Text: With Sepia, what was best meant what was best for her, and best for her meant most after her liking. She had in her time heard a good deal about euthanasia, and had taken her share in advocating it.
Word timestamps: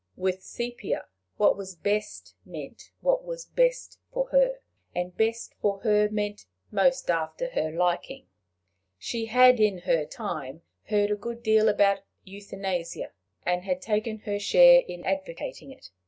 With 0.17 0.41
Sepia, 0.41 1.05
what 1.37 1.55
was 1.55 1.75
best 1.75 2.33
meant 2.43 2.89
what 3.01 3.23
was 3.23 3.45
best 3.45 3.99
for 4.11 4.29
her, 4.29 4.57
and 4.95 5.15
best 5.15 5.53
for 5.61 5.81
her 5.81 6.09
meant 6.09 6.47
most 6.71 7.11
after 7.11 7.49
her 7.51 7.69
liking. 7.69 8.25
She 8.97 9.27
had 9.27 9.59
in 9.59 9.77
her 9.81 10.05
time 10.07 10.63
heard 10.85 11.11
a 11.11 11.15
good 11.15 11.43
deal 11.43 11.69
about 11.69 11.99
euthanasia, 12.23 13.11
and 13.45 13.61
had 13.61 13.79
taken 13.79 14.17
her 14.21 14.39
share 14.39 14.81
in 14.87 15.05
advocating 15.05 15.69
it. 15.69 15.91